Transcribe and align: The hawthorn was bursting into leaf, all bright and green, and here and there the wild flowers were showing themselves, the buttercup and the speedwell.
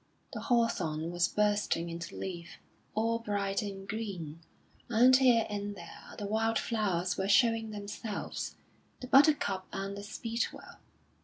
The 0.33 0.39
hawthorn 0.39 1.11
was 1.11 1.27
bursting 1.27 1.87
into 1.91 2.15
leaf, 2.17 2.57
all 2.95 3.19
bright 3.19 3.61
and 3.61 3.87
green, 3.87 4.39
and 4.89 5.15
here 5.15 5.45
and 5.47 5.75
there 5.75 6.15
the 6.17 6.25
wild 6.25 6.57
flowers 6.57 7.17
were 7.19 7.27
showing 7.29 7.69
themselves, 7.69 8.55
the 8.99 9.05
buttercup 9.05 9.67
and 9.71 9.95
the 9.95 10.01
speedwell. 10.01 10.79